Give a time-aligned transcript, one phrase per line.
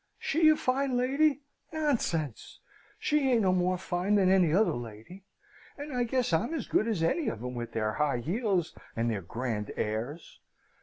[0.17, 1.41] "She a fine lady!
[1.71, 2.59] Nonsense!
[2.97, 5.25] She ain't no more fine than any other lady:
[5.77, 9.11] and I guess I'm as good as any of 'em with their high heels and
[9.11, 10.39] their grand airs!